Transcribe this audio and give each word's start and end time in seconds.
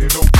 it, 0.00 0.10
don't 0.12 0.37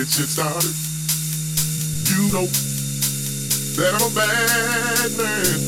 get 0.00 0.08
shit 0.08 0.28
started. 0.28 0.72
You 2.08 2.32
know 2.32 2.46
that 3.76 3.92
I'm 3.96 4.04
a 4.08 4.14
bad 4.14 5.10
man. 5.18 5.60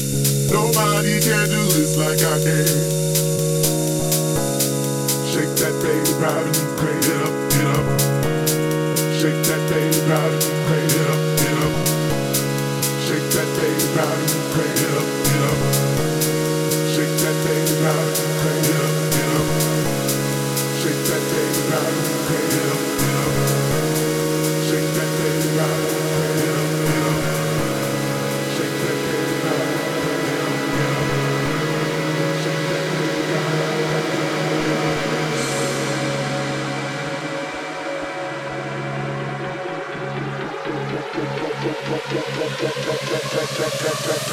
Nobody 0.50 1.20
can 1.20 1.48
do 1.50 1.64
this 1.68 1.98
like 1.98 2.22
I 2.22 2.38
can. 2.42 3.21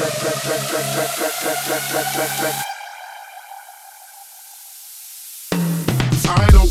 I 0.02 0.06
know 6.52 6.64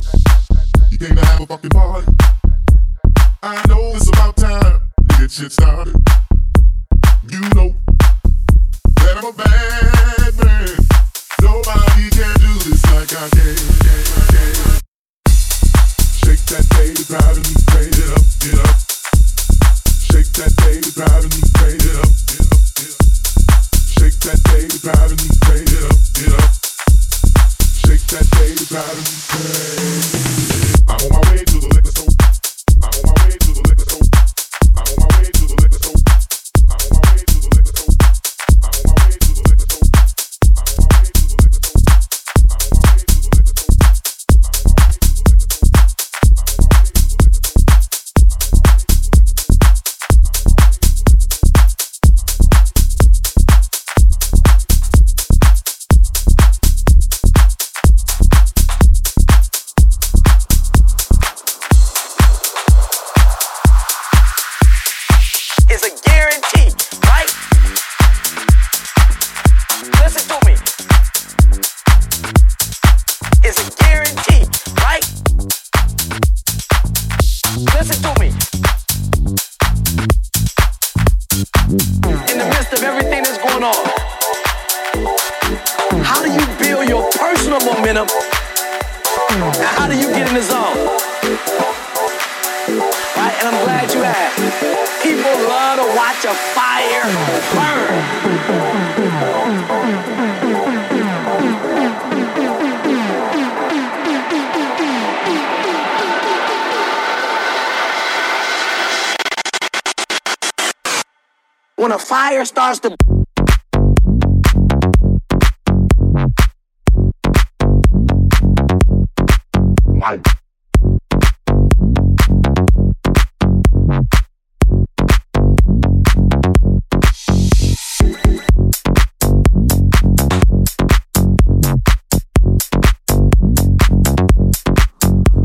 have 1.21 1.41
a 1.41 1.45
fucking 1.45 1.69
party. 1.69 2.07
I 3.43 3.67
know 3.67 3.91
it's 3.93 4.09
about 4.09 4.35
time 4.35 4.79
get 5.19 5.29
shit 5.29 5.51
started. 5.51 5.93
You 7.29 7.41
know 7.53 7.75
that 8.95 9.17
I'm 9.17 9.25
a 9.25 9.33
bad 9.33 10.33
man. 10.43 10.77
Nobody 11.43 12.09
can 12.09 12.33
do 12.39 12.53
this 12.65 12.83
like 12.87 13.13
I 13.13 13.29
can. 13.29 13.57
Shake 16.17 16.45
that 16.49 16.65
baby, 16.71 17.03
driving 17.05 17.45
me, 17.45 17.53
crazy. 17.67 18.09
up, 18.11 18.25
get 18.39 18.57
up. 18.57 18.77
Shake 20.09 20.31
that 20.33 20.53
baby, 20.57 20.89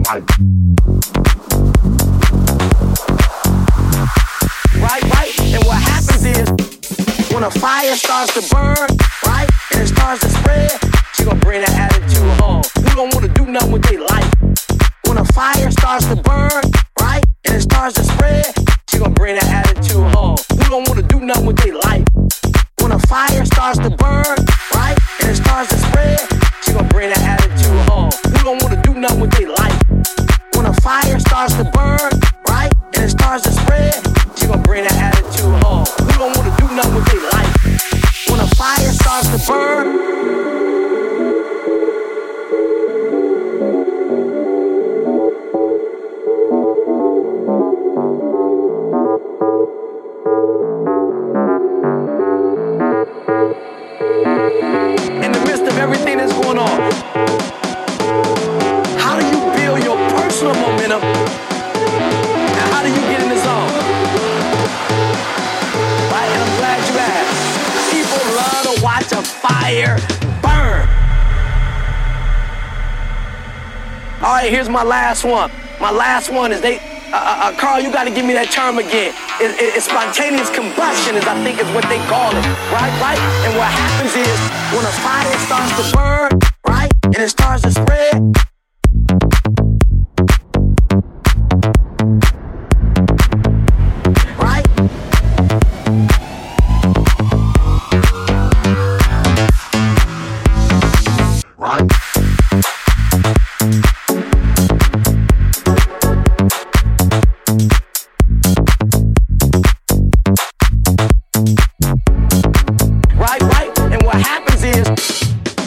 Right, 0.07 0.23
right. 4.79 5.33
And 5.41 5.65
what 5.65 5.81
happens 5.81 6.27
is 6.27 6.49
when 7.33 7.43
a 7.43 7.51
fire 7.51 7.97
starts 7.97 8.35
to 8.35 8.55
burn, 8.55 8.77
right, 9.25 9.49
and 9.73 9.81
it 9.81 9.87
starts 9.87 10.21
to 10.21 10.29
spread, 10.29 10.73
she 11.15 11.25
gonna 11.25 11.41
bring 11.41 11.63
that 11.63 11.73
attitude 11.73 12.41
home. 12.41 12.63
You 12.77 12.95
don't 12.95 13.15
wanna 13.15 13.29
do 13.29 13.47
nothing 13.47 13.73
with 13.73 13.83
their 13.85 14.01
life. 14.01 14.31
When 15.07 15.17
a 15.17 15.25
fire 15.33 15.71
starts 15.71 16.07
to 16.09 16.17
burn, 16.17 16.63
right, 17.01 17.25
and 17.47 17.57
it 17.57 17.63
starts 17.63 17.95
to 17.95 18.05
spread, 18.05 18.53
she 18.91 18.99
gonna 18.99 19.15
bring 19.15 19.37
that 19.37 19.49
attitude 19.49 20.05
home. 20.15 20.37
You 20.53 20.69
don't 20.69 20.87
wanna 20.87 21.03
do 21.03 21.21
nothing 21.21 21.47
with 21.47 21.57
their 21.57 21.77
life. 21.77 22.05
When 22.81 22.93
a 22.93 22.99
fire 22.99 23.45
starts 23.47 23.79
to 23.79 23.89
burn. 23.89 24.24
One. 75.25 75.51
My 75.81 75.91
last 75.91 76.31
one 76.31 76.53
is 76.53 76.61
they. 76.61 76.79
Uh, 77.13 77.17
uh, 77.17 77.41
uh 77.45 77.57
Carl, 77.59 77.81
you 77.81 77.93
got 77.93 78.05
to 78.05 78.11
give 78.11 78.27
me 78.27 78.35
that 78.35 78.51
term 78.51 78.79
again. 78.79 79.15
It, 79.41 79.55
it, 79.59 79.77
it's 79.77 79.87
spontaneous 79.87 80.51
combustion, 80.51 81.17
is 81.17 81.25
I 81.27 81.37
think 81.43 81.59
is 81.59 81.69
what 81.75 81.87
they 81.87 82.03
call 82.11 82.31
it, 82.35 82.45
right? 82.75 82.93
Right. 82.99 83.21
And 83.47 83.53
what 83.57 83.71
happens 83.71 84.15
is 84.19 84.39
when 84.75 84.85
a 84.85 84.95
fire 85.03 85.37
starts 85.47 85.73
to 85.79 85.85
burn, 85.95 86.54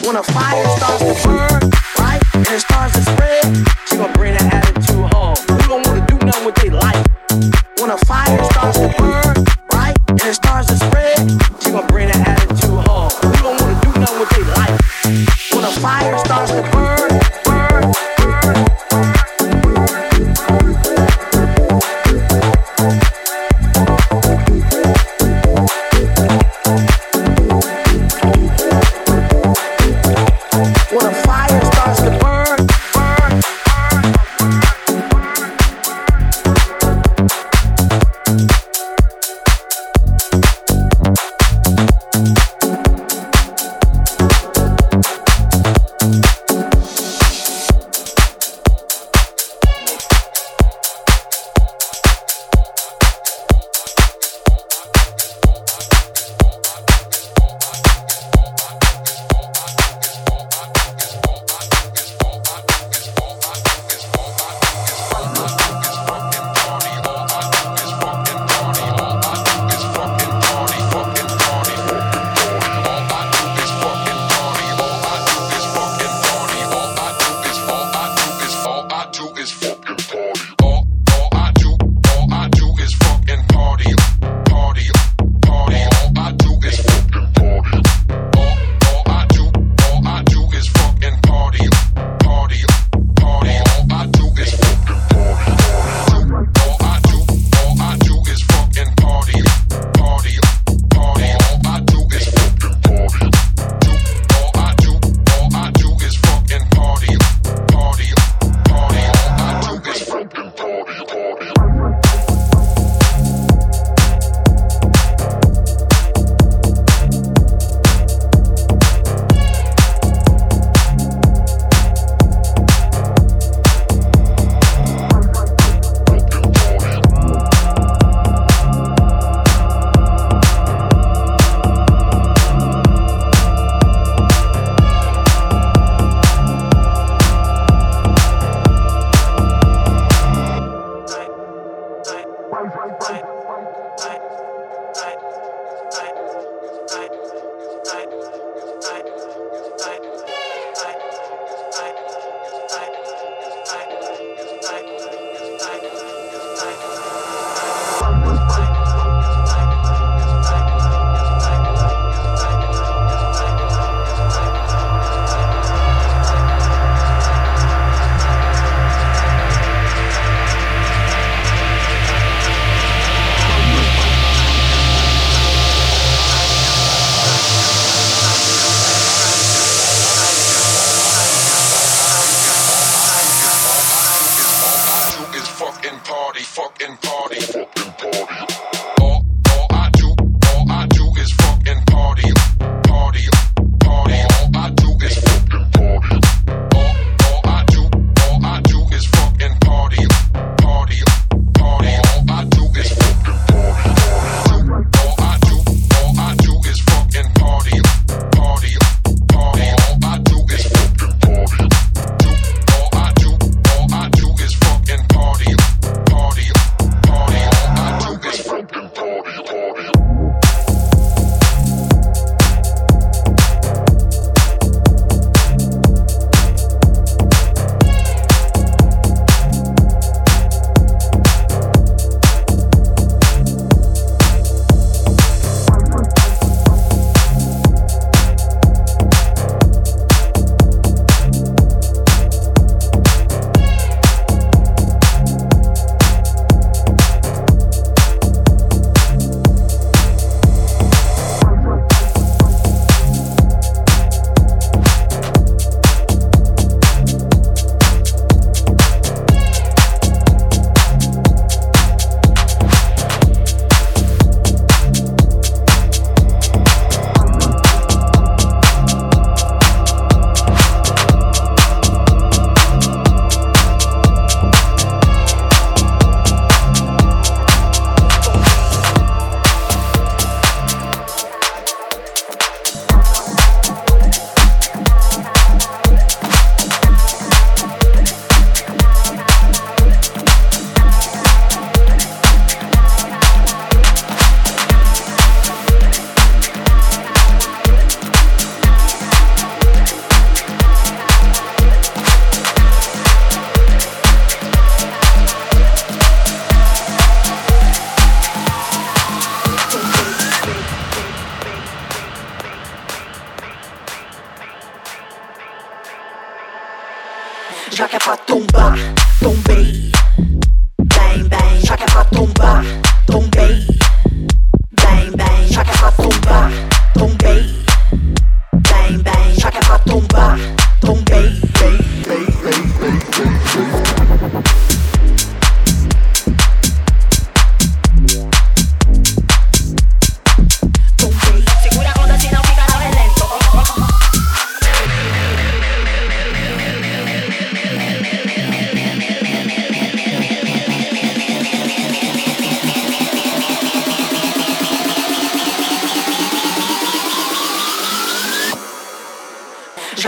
when 0.08 0.16
a 0.16 0.22
fire 0.22 0.64
starts 0.78 1.04
to 1.04 1.28
burn, 1.28 1.70
right? 1.98 2.22
And 2.32 2.48
it 2.48 2.60
starts 2.60 2.94
to 2.94 3.02
spread. 3.02 3.67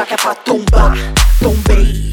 já 0.00 0.06
que 0.06 0.14
é 0.14 0.16
pra 0.16 0.34
tombar. 0.34 0.94
Tombei. 1.40 2.10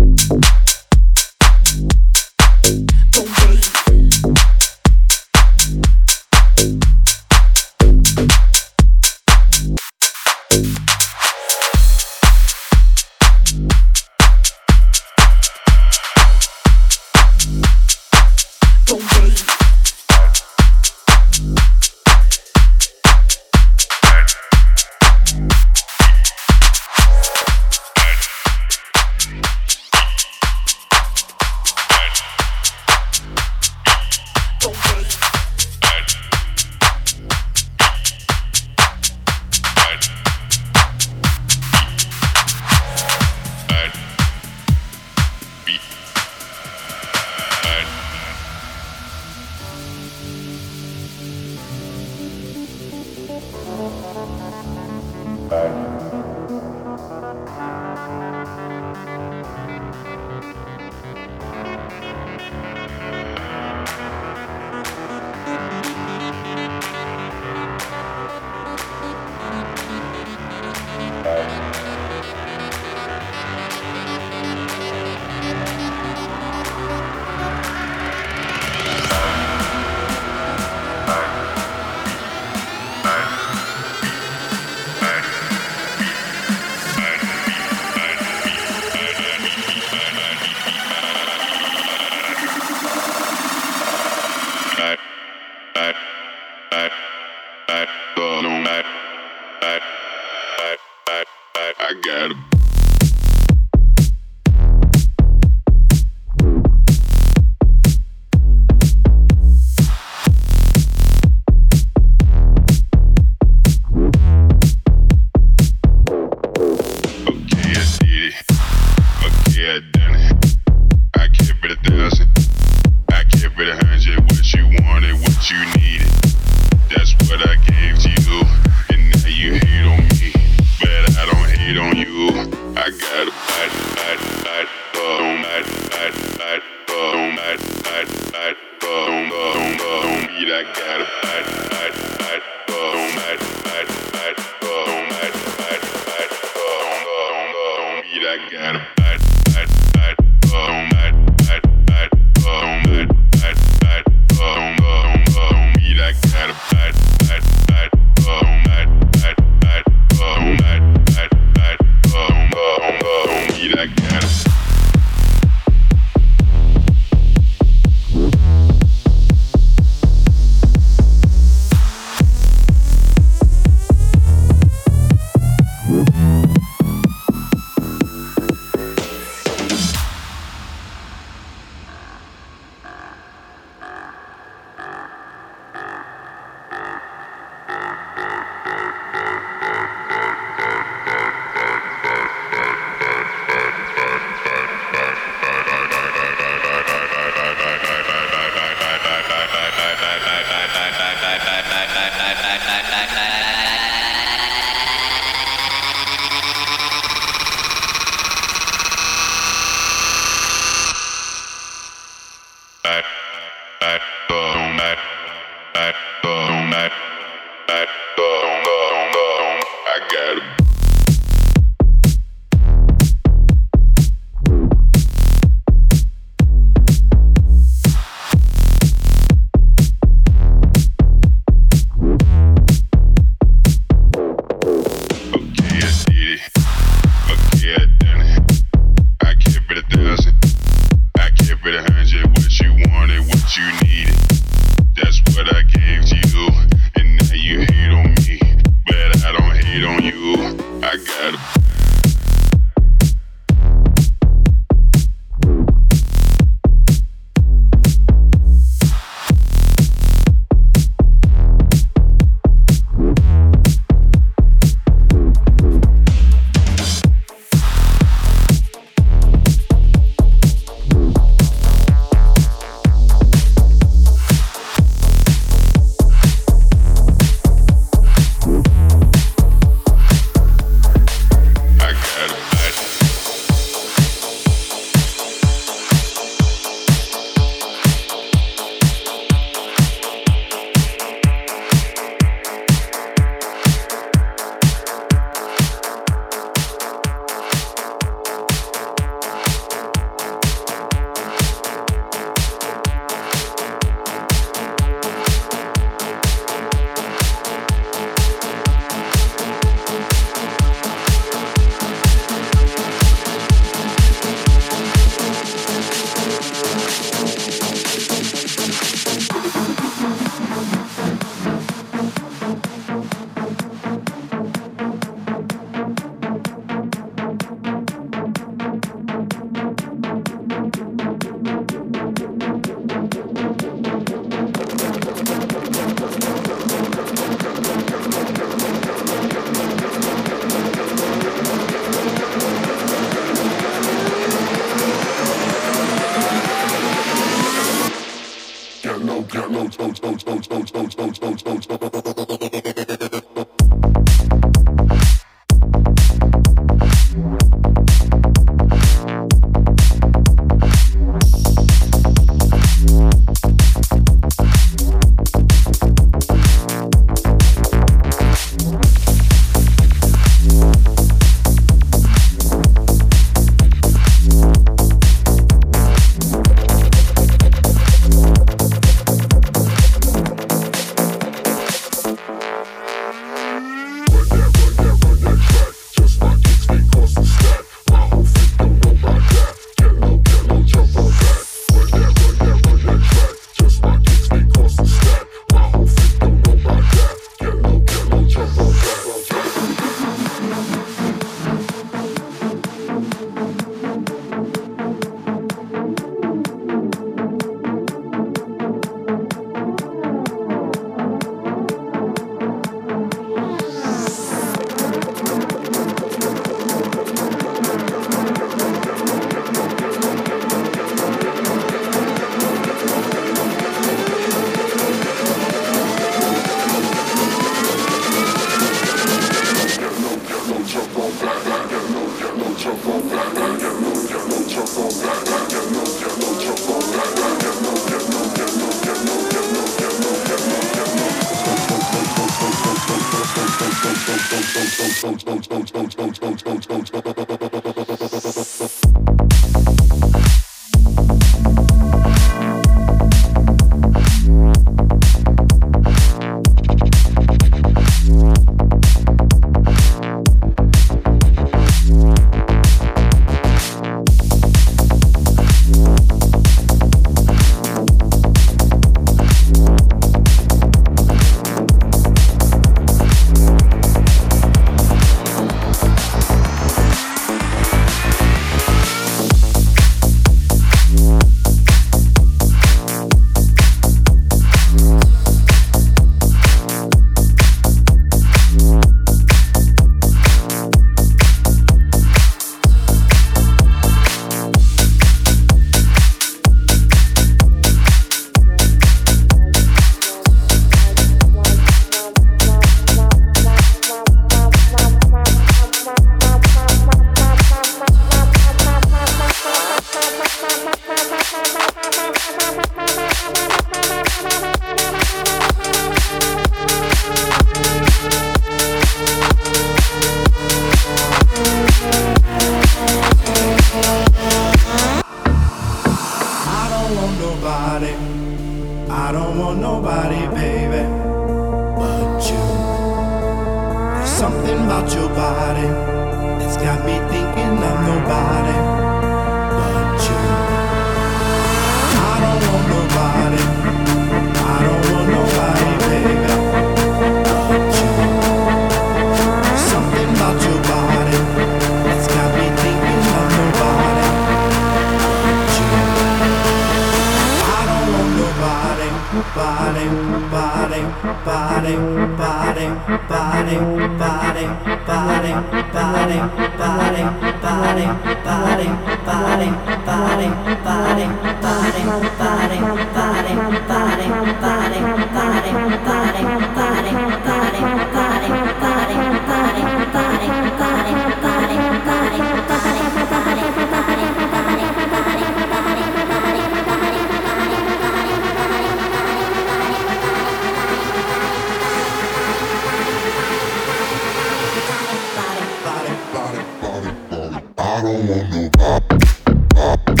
Want 598.91 600.00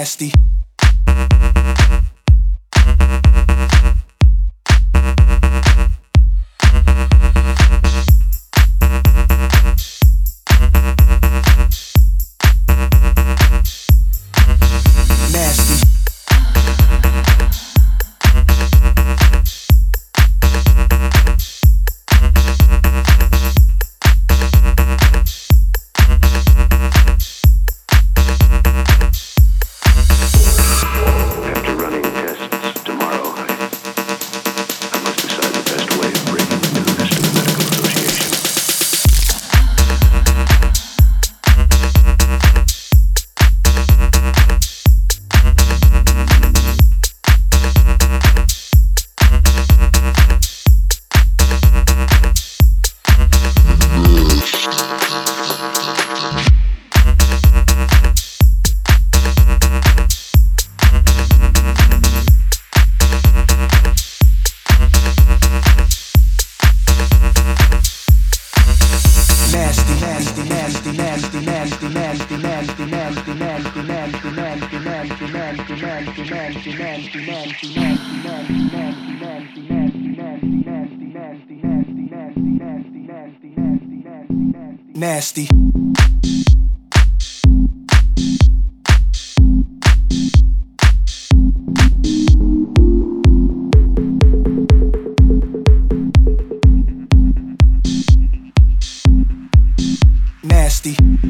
nasty. 0.00 0.49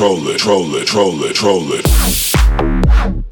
nasty. 0.00 0.38
troll 0.38 0.74
it, 0.74 0.86
troll 0.86 1.24
it, 1.24 1.34
troll 1.34 1.72
it, 1.72 3.29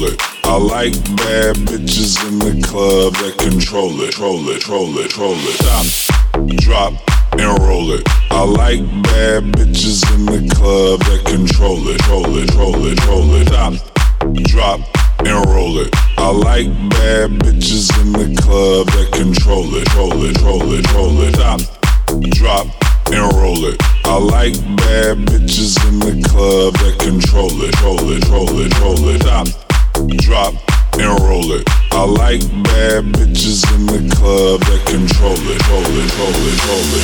control 0.00 0.12
it. 0.12 0.20
I 0.44 0.56
like 0.56 0.92
bad 1.16 1.56
bitches 1.56 2.16
in 2.28 2.38
the 2.38 2.66
club 2.66 3.14
that 3.14 3.38
control 3.38 4.00
it, 4.00 4.12
troll 4.12 4.48
it, 4.48 4.60
troll 4.60 4.98
it, 4.98 5.10
troll 5.10 5.34
it. 5.34 5.56
Stop, 5.60 6.54
drop, 6.58 6.92
and 7.32 7.62
roll 7.62 7.92
it. 7.92 8.02
I 8.30 8.42
like 8.42 8.80
bad 9.02 9.44
bitches 9.52 10.02
in 10.14 10.26
the 10.26 10.54
club 10.54 11.00
that 11.00 11.24
control 11.26 11.86
it, 11.88 12.00
troll 12.00 12.36
it, 12.36 12.48
troll 12.50 12.86
it, 12.86 12.98
troll 12.98 13.34
it. 13.34 13.48
Stop, 13.48 13.74
drop, 14.44 14.80
and 15.20 15.46
roll 15.50 15.78
it. 15.78 15.94
I 16.18 16.30
like 16.30 16.68
bad 16.90 17.30
bitches 17.40 17.90
in 18.00 18.12
the 18.12 18.40
club 18.40 18.86
that 18.88 19.12
control 19.12 19.74
it, 19.74 19.86
troll 19.88 20.24
it, 20.24 20.36
troll 20.36 20.72
it, 20.72 20.84
troll 20.86 21.20
it. 21.22 21.34
Stop, 21.34 21.60
drop, 22.30 22.66
and 23.12 23.32
roll 23.34 23.64
it. 23.66 23.76
I 24.04 24.16
like 24.18 24.54
bad 24.76 25.18
bitches 25.28 25.78
in 25.88 26.00
the 26.00 26.28
club 26.28 26.74
that 26.74 26.98
control 26.98 27.50
it, 27.62 27.72
troll 27.74 28.10
it, 28.10 28.22
troll 28.22 28.60
it, 28.60 28.72
troll 28.72 29.08
it. 29.08 29.22
Stop 29.22 29.69
drop, 30.08 30.54
and 30.94 31.20
roll 31.20 31.52
it. 31.52 31.68
I 31.92 32.04
like 32.04 32.40
bad 32.64 33.04
bitches 33.12 33.62
in 33.74 33.86
the 33.86 33.98
club 34.16 34.60
that 34.60 34.86
control 34.86 35.34
it, 35.34 35.68
roll 35.68 35.84
it, 35.84 36.18
roll 36.18 36.48
it, 36.48 36.68
roll 36.68 36.94
it. 36.96 37.00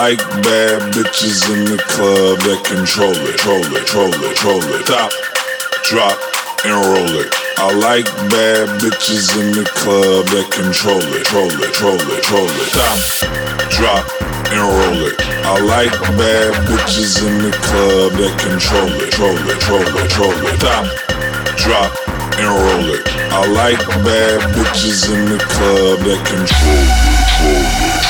like 0.00 0.24
bad 0.40 0.80
bitches 0.96 1.44
in 1.52 1.60
the 1.68 1.76
club 1.92 2.40
that 2.48 2.64
control 2.64 3.12
it, 3.12 3.36
troll 3.36 3.60
it, 3.60 3.84
troll 3.84 4.08
it, 4.08 4.32
troll 4.32 4.64
it, 4.72 4.80
stop, 4.88 5.12
drop, 5.84 6.16
and 6.64 6.72
roll 6.72 7.20
it. 7.20 7.28
I 7.60 7.68
like 7.76 8.08
bad 8.32 8.80
bitches 8.80 9.36
in 9.36 9.52
the 9.52 9.68
club 9.76 10.24
that 10.32 10.48
control 10.56 11.04
it, 11.04 11.24
troll 11.28 11.52
it, 11.52 11.72
troll 11.76 12.00
it, 12.00 12.22
troll 12.24 12.48
it, 12.48 12.68
stop, 12.72 12.96
drop 13.76 14.04
and 14.48 14.64
roll 14.64 15.04
it. 15.04 15.20
I 15.44 15.60
like 15.68 15.92
bad 16.16 16.56
bitches 16.64 17.20
in 17.20 17.36
the 17.44 17.52
club 17.60 18.16
that 18.16 18.34
control 18.40 18.88
it, 19.04 19.12
troll 19.12 19.36
it, 19.36 19.60
troll 19.60 19.84
it, 19.84 20.08
troll 20.08 20.32
it. 20.32 20.56
Stop, 20.64 20.88
drop, 21.60 21.92
and 22.40 22.48
roll 22.48 22.88
it. 22.96 23.04
I 23.36 23.44
like 23.52 23.84
bad 24.00 24.40
bitches 24.56 25.12
in 25.12 25.28
the 25.28 25.40
club 25.44 26.00
that 26.08 26.20
control 26.24 26.88
it, 26.88 27.28
roll 27.44 27.84
it. 27.84 27.89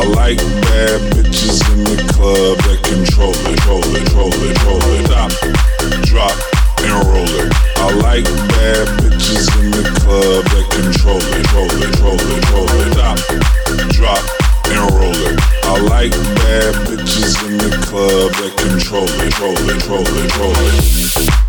I 0.00 0.04
like 0.16 0.38
bad 0.64 1.12
bitches 1.12 1.60
in 1.76 1.84
the 1.84 2.00
club 2.16 2.56
that 2.64 2.80
control 2.88 3.36
it, 3.36 3.44
control 3.44 3.84
it, 3.84 4.00
control 4.00 4.32
it, 4.32 4.56
control 4.56 4.80
it. 4.96 5.04
Stop, 5.04 5.30
drop, 6.08 6.32
and 6.80 7.04
roll 7.04 7.28
it. 7.28 7.52
I 7.76 7.92
like 8.00 8.24
bad 8.24 8.88
bitches 8.96 9.44
in 9.60 9.70
the 9.70 9.84
club 10.00 10.48
that 10.56 10.66
control 10.72 11.20
it, 11.20 11.44
control 11.44 11.68
it, 11.68 11.84
control 11.84 12.16
it, 12.16 12.32
control 12.32 12.64
it. 12.80 12.96
Stop, 12.96 13.20
drop, 13.92 14.24
and 14.72 14.88
roll 14.96 15.20
it. 15.20 15.36
I 15.68 15.76
like 15.84 16.12
bad 16.48 16.72
bitches 16.88 17.36
in 17.44 17.58
the 17.58 17.68
club 17.84 18.32
that 18.40 18.56
control 18.56 19.04
it, 19.04 19.20
control 19.20 19.52
it, 19.52 19.68
control 19.68 20.00
it, 20.00 20.30
control 20.32 20.54
it. 20.56 21.39